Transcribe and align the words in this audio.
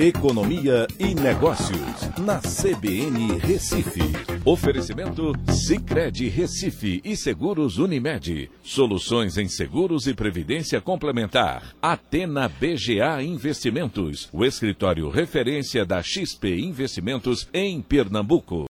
Economia 0.00 0.86
e 0.96 1.12
Negócios, 1.12 2.08
na 2.18 2.38
CBN 2.38 3.36
Recife. 3.38 4.00
Oferecimento 4.44 5.32
Cicred 5.50 6.28
Recife 6.28 7.00
e 7.04 7.16
Seguros 7.16 7.78
Unimed. 7.78 8.48
Soluções 8.62 9.36
em 9.36 9.48
seguros 9.48 10.06
e 10.06 10.14
previdência 10.14 10.80
complementar. 10.80 11.74
Atena 11.82 12.48
BGA 12.48 13.20
Investimentos, 13.24 14.28
o 14.32 14.44
escritório 14.44 15.10
referência 15.10 15.84
da 15.84 16.00
XP 16.00 16.60
Investimentos 16.60 17.48
em 17.52 17.82
Pernambuco. 17.82 18.66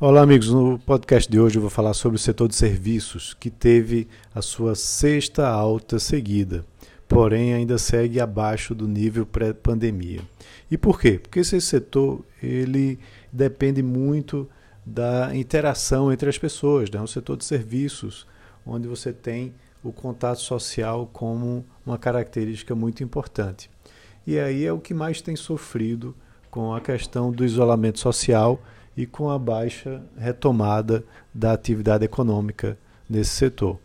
Olá, 0.00 0.22
amigos. 0.22 0.50
No 0.50 0.78
podcast 0.78 1.30
de 1.30 1.38
hoje 1.38 1.56
eu 1.56 1.60
vou 1.60 1.70
falar 1.70 1.92
sobre 1.92 2.16
o 2.16 2.18
setor 2.18 2.48
de 2.48 2.54
serviços, 2.54 3.34
que 3.34 3.50
teve 3.50 4.08
a 4.34 4.40
sua 4.40 4.74
sexta 4.74 5.46
alta 5.46 5.98
seguida 5.98 6.64
porém 7.10 7.52
ainda 7.52 7.76
segue 7.76 8.20
abaixo 8.20 8.72
do 8.72 8.86
nível 8.86 9.26
pré-pandemia. 9.26 10.20
E 10.70 10.78
por 10.78 11.00
quê? 11.00 11.18
Porque 11.18 11.40
esse 11.40 11.60
setor 11.60 12.24
ele 12.40 13.00
depende 13.32 13.82
muito 13.82 14.48
da 14.86 15.34
interação 15.34 16.12
entre 16.12 16.28
as 16.28 16.38
pessoas, 16.38 16.88
né? 16.88 17.00
um 17.00 17.08
setor 17.08 17.36
de 17.36 17.44
serviços, 17.44 18.28
onde 18.64 18.86
você 18.86 19.12
tem 19.12 19.52
o 19.82 19.92
contato 19.92 20.40
social 20.40 21.10
como 21.12 21.64
uma 21.84 21.98
característica 21.98 22.76
muito 22.76 23.02
importante. 23.02 23.68
E 24.24 24.38
aí 24.38 24.64
é 24.64 24.72
o 24.72 24.78
que 24.78 24.94
mais 24.94 25.20
tem 25.20 25.34
sofrido 25.34 26.14
com 26.48 26.72
a 26.72 26.80
questão 26.80 27.32
do 27.32 27.44
isolamento 27.44 27.98
social 27.98 28.62
e 28.96 29.04
com 29.04 29.28
a 29.28 29.38
baixa 29.38 30.00
retomada 30.16 31.04
da 31.34 31.52
atividade 31.52 32.04
econômica 32.04 32.78
nesse 33.08 33.30
setor. 33.30 33.80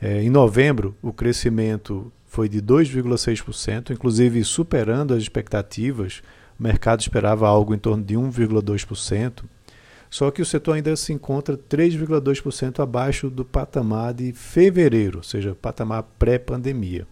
É, 0.00 0.22
em 0.22 0.30
novembro, 0.30 0.96
o 1.02 1.12
crescimento 1.12 2.12
foi 2.26 2.48
de 2.48 2.62
2,6%, 2.62 3.90
inclusive 3.90 4.44
superando 4.44 5.14
as 5.14 5.22
expectativas. 5.22 6.22
O 6.58 6.62
mercado 6.62 7.00
esperava 7.00 7.48
algo 7.48 7.74
em 7.74 7.78
torno 7.78 8.04
de 8.04 8.14
1,2%. 8.14 9.44
Só 10.08 10.30
que 10.30 10.42
o 10.42 10.46
setor 10.46 10.74
ainda 10.74 10.94
se 10.96 11.12
encontra 11.12 11.56
3,2% 11.56 12.80
abaixo 12.80 13.30
do 13.30 13.44
patamar 13.44 14.12
de 14.12 14.32
fevereiro, 14.32 15.18
ou 15.18 15.22
seja, 15.22 15.54
patamar 15.54 16.02
pré-pandemia. 16.18 17.06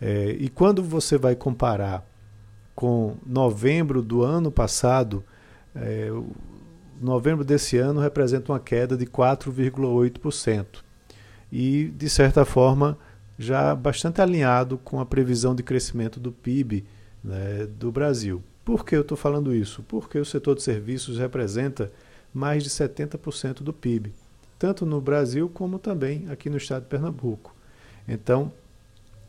É, 0.00 0.36
e 0.38 0.48
quando 0.48 0.82
você 0.82 1.16
vai 1.16 1.36
comparar 1.36 2.04
com 2.74 3.16
novembro 3.24 4.02
do 4.02 4.22
ano 4.22 4.50
passado, 4.50 5.24
é, 5.74 6.10
novembro 7.00 7.44
desse 7.44 7.76
ano 7.76 8.00
representa 8.00 8.52
uma 8.52 8.60
queda 8.60 8.96
de 8.96 9.06
4,8%. 9.06 10.87
E, 11.50 11.92
de 11.96 12.08
certa 12.08 12.44
forma, 12.44 12.98
já 13.38 13.74
bastante 13.74 14.20
alinhado 14.20 14.78
com 14.78 15.00
a 15.00 15.06
previsão 15.06 15.54
de 15.54 15.62
crescimento 15.62 16.18
do 16.18 16.32
PIB 16.32 16.84
né, 17.22 17.66
do 17.78 17.92
Brasil. 17.92 18.42
Por 18.64 18.84
que 18.84 18.96
eu 18.96 19.02
estou 19.02 19.16
falando 19.16 19.54
isso? 19.54 19.82
Porque 19.88 20.18
o 20.18 20.24
setor 20.24 20.56
de 20.56 20.62
serviços 20.62 21.18
representa 21.18 21.90
mais 22.34 22.62
de 22.62 22.70
70% 22.70 23.62
do 23.62 23.72
PIB, 23.72 24.12
tanto 24.58 24.84
no 24.84 25.00
Brasil 25.00 25.48
como 25.48 25.78
também 25.78 26.26
aqui 26.30 26.50
no 26.50 26.56
estado 26.56 26.82
de 26.82 26.88
Pernambuco. 26.88 27.54
Então, 28.06 28.52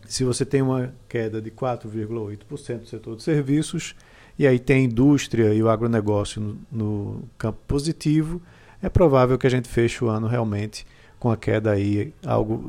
se 0.05 0.23
você 0.23 0.43
tem 0.43 0.61
uma 0.61 0.93
queda 1.07 1.41
de 1.41 1.51
4,8% 1.51 2.79
do 2.79 2.87
setor 2.87 3.15
de 3.15 3.23
serviços, 3.23 3.95
e 4.37 4.47
aí 4.47 4.57
tem 4.57 4.77
a 4.77 4.83
indústria 4.85 5.53
e 5.53 5.61
o 5.61 5.69
agronegócio 5.69 6.41
no, 6.41 6.57
no 6.71 7.23
campo 7.37 7.59
positivo, 7.67 8.41
é 8.81 8.89
provável 8.89 9.37
que 9.37 9.45
a 9.45 9.49
gente 9.49 9.67
feche 9.67 10.03
o 10.03 10.09
ano 10.09 10.27
realmente 10.27 10.85
com 11.19 11.29
a 11.29 11.37
queda 11.37 11.71
aí 11.71 12.13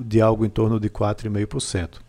de 0.04 0.20
algo 0.20 0.44
em 0.44 0.50
torno 0.50 0.80
de 0.80 0.90
4,5%. 0.90 2.00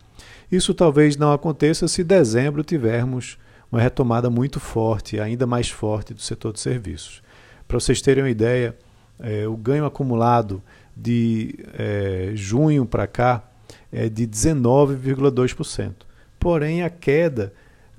Isso 0.51 0.73
talvez 0.73 1.15
não 1.15 1.31
aconteça 1.31 1.87
se 1.87 2.03
dezembro 2.03 2.63
tivermos 2.63 3.37
uma 3.71 3.81
retomada 3.81 4.29
muito 4.29 4.59
forte, 4.59 5.19
ainda 5.19 5.47
mais 5.47 5.69
forte, 5.69 6.13
do 6.13 6.21
setor 6.21 6.51
de 6.51 6.59
serviços. 6.59 7.23
Para 7.67 7.79
vocês 7.79 8.01
terem 8.01 8.23
uma 8.23 8.29
ideia, 8.29 8.75
é, 9.17 9.47
o 9.47 9.55
ganho 9.55 9.85
acumulado 9.85 10.61
de 10.95 11.55
é, 11.77 12.31
junho 12.33 12.85
para 12.85 13.07
cá 13.07 13.43
é 13.91 14.09
de 14.09 14.27
19,2%. 14.27 15.93
Porém, 16.37 16.83
a 16.83 16.89
queda 16.89 17.53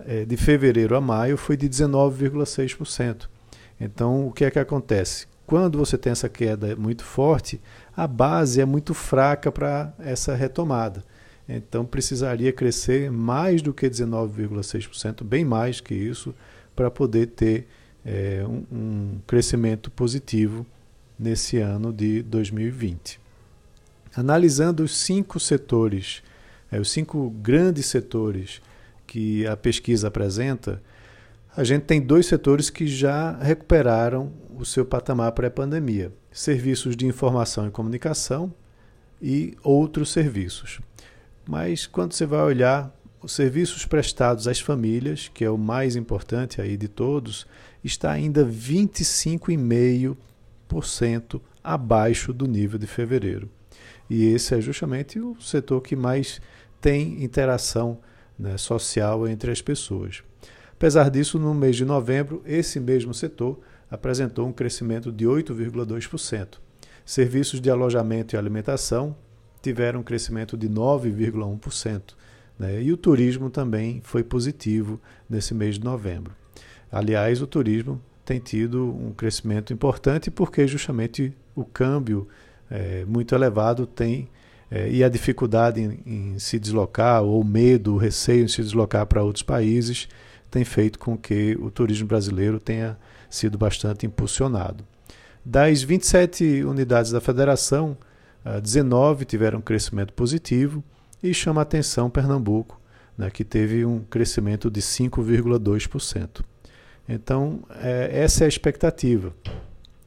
é, 0.07 0.25
de 0.25 0.37
fevereiro 0.37 0.95
a 0.95 1.01
maio 1.01 1.39
foi 1.39 1.57
de 1.57 1.69
19,6%. 1.69 3.29
Então, 3.81 4.27
o 4.27 4.33
que 4.33 4.45
é 4.45 4.51
que 4.51 4.59
acontece? 4.59 5.27
Quando 5.47 5.79
você 5.79 5.99
tem 5.99 6.13
essa 6.13 6.29
queda 6.29 6.75
muito 6.77 7.05
forte, 7.05 7.61
a 7.97 8.07
base 8.07 8.61
é 8.61 8.65
muito 8.65 8.95
fraca 8.95 9.51
para 9.51 9.93
essa 9.99 10.35
retomada. 10.35 11.05
Então 11.49 11.85
precisaria 11.85 12.53
crescer 12.53 13.11
mais 13.11 13.61
do 13.61 13.75
que 13.75 13.89
19,6%, 13.89 15.25
bem 15.25 15.45
mais 15.45 15.81
que 15.81 15.95
isso, 15.95 16.35
para 16.75 16.91
poder 16.91 17.27
ter 17.29 17.67
é, 18.05 18.45
um, 18.47 18.65
um 18.73 19.21
crescimento 19.27 19.91
positivo 19.91 20.67
nesse 21.19 21.59
ano 21.59 21.93
de 21.93 22.23
2020. 22.23 23.21
Analisando 24.15 24.83
os 24.83 24.97
cinco 24.97 25.39
setores, 25.41 26.23
é, 26.71 26.81
os 26.81 26.91
cinco 26.91 27.31
grandes 27.31 27.87
setores 27.87 28.61
que 29.07 29.47
a 29.47 29.57
pesquisa 29.57 30.09
apresenta, 30.09 30.83
a 31.55 31.63
gente 31.65 31.83
tem 31.83 32.01
dois 32.01 32.25
setores 32.27 32.71
que 32.71 32.87
já 32.87 33.37
recuperaram 33.39 34.33
o 34.57 34.65
seu 34.65 34.87
patamar 34.87 35.33
pré-pandemia: 35.33 36.11
serviços 36.31 36.97
de 36.97 37.05
informação 37.07 37.67
e 37.67 37.71
comunicação 37.71 38.55
e 39.21 39.55
outros 39.63 40.11
serviços. 40.11 40.81
Mas 41.47 41.87
quando 41.87 42.13
você 42.13 42.25
vai 42.25 42.41
olhar 42.41 42.91
os 43.21 43.33
serviços 43.33 43.85
prestados 43.85 44.49
às 44.49 44.61
famílias, 44.61 45.31
que 45.33 45.45
é 45.45 45.51
o 45.51 45.59
mais 45.59 45.95
importante 45.95 46.61
aí 46.61 46.77
de 46.77 46.89
todos, 46.89 47.47
está 47.85 48.11
ainda 48.11 48.45
25,5% 48.45 51.41
abaixo 51.63 52.33
do 52.33 52.47
nível 52.47 52.77
de 52.79 52.87
fevereiro. 52.87 53.49
E 54.09 54.25
esse 54.27 54.55
é 54.55 54.61
justamente 54.61 55.19
o 55.21 55.37
setor 55.41 55.83
que 55.83 55.95
mais 55.95 56.41
tem 56.81 57.23
interação 57.23 58.01
né, 58.39 58.57
social 58.57 59.29
entre 59.29 59.53
as 59.53 59.61
pessoas. 59.63 60.25
Apesar 60.83 61.11
disso, 61.11 61.39
no 61.39 61.55
mês 61.55 61.77
de 61.77 61.85
novembro, 61.85 62.43
esse 62.45 62.81
mesmo 62.81 63.15
setor 63.15 63.61
apresentou 63.89 64.49
um 64.49 64.53
crescimento 64.53 65.13
de 65.13 65.25
8,2%. 65.25 66.59
Serviços 67.07 67.61
de 67.61 67.71
alojamento 67.71 68.35
e 68.35 68.37
alimentação 68.37 69.15
tiveram 69.63 70.01
um 70.01 70.03
crescimento 70.03 70.57
de 70.57 70.69
9,1%. 70.69 72.15
Né? 72.59 72.83
E 72.83 72.93
o 72.93 72.97
turismo 72.97 73.49
também 73.49 74.01
foi 74.03 74.25
positivo 74.25 75.01
nesse 75.31 75.55
mês 75.55 75.77
de 75.77 75.85
novembro. 75.85 76.35
Aliás, 76.91 77.41
o 77.41 77.47
turismo 77.47 78.03
tem 78.25 78.41
tido 78.41 78.85
um 78.85 79.13
crescimento 79.13 79.73
importante 79.73 80.33
porque 80.33 80.67
justamente 80.67 81.33
o 81.55 81.65
câmbio 81.65 82.27
é, 82.69 83.05
muito 83.05 83.37
elevado 83.37 83.87
tem 83.87 84.29
é, 84.69 84.91
e 84.91 85.05
a 85.05 85.09
dificuldade 85.09 85.81
em, 85.81 86.01
em 86.05 86.39
se 86.41 86.59
deslocar, 86.59 87.23
ou 87.23 87.41
o 87.41 87.45
medo, 87.45 87.95
o 87.95 87.99
receio 87.99 88.45
em 88.45 88.49
se 88.49 88.61
deslocar 88.61 89.07
para 89.07 89.23
outros 89.23 89.45
países, 89.45 90.09
tem 90.53 90.65
feito 90.65 90.99
com 90.99 91.17
que 91.17 91.57
o 91.59 91.71
turismo 91.71 92.07
brasileiro 92.07 92.61
tenha 92.61 92.99
sido 93.31 93.57
bastante 93.57 94.05
impulsionado. 94.05 94.85
Das 95.43 95.83
27 95.83 96.63
unidades 96.63 97.11
da 97.11 97.23
federação, 97.23 97.97
19 98.63 99.23
ah, 99.23 99.25
tiveram 99.25 99.59
um 99.61 99.63
crescimento 99.63 100.13
positivo 100.13 100.85
e 101.23 101.33
chama 101.33 101.63
a 101.63 101.63
atenção 101.63 102.11
Pernambuco, 102.11 102.79
né, 103.17 103.31
que 103.31 103.45
teve 103.45 103.87
um 103.87 104.01
crescimento 104.01 104.71
de 104.71 104.83
5,2%. 104.83 106.45
Então, 107.09 107.61
é, 107.77 108.11
essa 108.13 108.45
é 108.45 108.47
a 108.47 108.49
expectativa. 108.49 109.33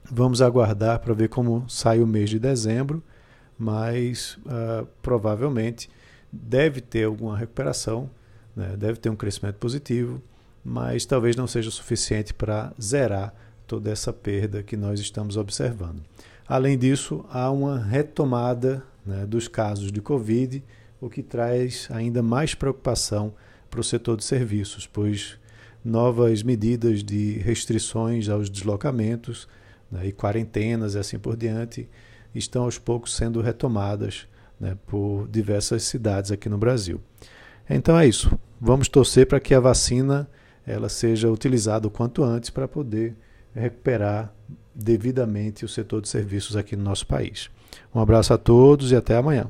Vamos 0.09 0.43
aguardar 0.43 0.99
para 0.99 1.13
ver 1.15 1.27
como 1.27 1.67
sai 1.67 2.01
o 2.01 2.07
mês 2.07 2.29
de 2.29 2.37
dezembro, 2.37 3.03
mas 3.57 4.37
uh, 4.45 4.87
provavelmente 5.01 5.89
deve 6.31 6.81
ter 6.81 7.05
alguma 7.05 7.35
recuperação, 7.35 8.09
né, 8.55 8.75
deve 8.77 8.99
ter 8.99 9.09
um 9.09 9.15
crescimento 9.15 9.55
positivo 9.55 10.21
mas 10.65 11.05
talvez 11.05 11.35
não 11.35 11.45
seja 11.45 11.69
suficiente 11.69 12.33
para 12.33 12.73
zerar 12.81 13.31
toda 13.67 13.91
essa 13.91 14.11
perda 14.11 14.63
que 14.63 14.75
nós 14.75 14.99
estamos 14.99 15.37
observando. 15.37 16.01
Além 16.47 16.75
disso, 16.75 17.23
há 17.29 17.51
uma 17.51 17.77
retomada 17.77 18.83
né, 19.05 19.27
dos 19.27 19.47
casos 19.47 19.91
de 19.91 20.01
Covid, 20.01 20.63
o 20.99 21.07
que 21.07 21.21
traz 21.21 21.87
ainda 21.91 22.23
mais 22.23 22.55
preocupação 22.55 23.33
para 23.69 23.79
o 23.79 23.83
setor 23.83 24.17
de 24.17 24.23
serviços, 24.23 24.87
pois 24.87 25.37
novas 25.83 26.41
medidas 26.41 27.03
de 27.03 27.37
restrições 27.39 28.27
aos 28.27 28.49
deslocamentos 28.49 29.47
né, 29.91 30.07
e 30.07 30.11
quarentenas 30.11 30.95
e 30.95 30.99
assim 30.99 31.19
por 31.19 31.37
diante 31.37 31.87
estão 32.33 32.63
aos 32.63 32.79
poucos 32.79 33.15
sendo 33.15 33.39
retomadas 33.39 34.27
né, 34.59 34.75
por 34.87 35.27
diversas 35.27 35.83
cidades 35.83 36.31
aqui 36.31 36.49
no 36.49 36.57
Brasil. 36.57 36.99
Então 37.69 37.97
é 37.99 38.07
isso. 38.07 38.37
Vamos 38.59 38.87
torcer 38.87 39.27
para 39.27 39.39
que 39.39 39.53
a 39.53 39.59
vacina 39.59 40.27
ela 40.65 40.89
seja 40.89 41.29
utilizada 41.29 41.87
o 41.87 41.91
quanto 41.91 42.23
antes 42.23 42.49
para 42.49 42.67
poder 42.67 43.15
recuperar 43.53 44.33
devidamente 44.73 45.63
o 45.63 45.69
setor 45.69 46.01
de 46.01 46.09
serviços 46.09 46.55
aqui 46.55 46.75
no 46.75 46.83
nosso 46.83 47.07
país. 47.07 47.49
Um 47.93 47.99
abraço 47.99 48.33
a 48.33 48.37
todos 48.37 48.91
e 48.91 48.95
até 48.95 49.15
amanhã. 49.15 49.47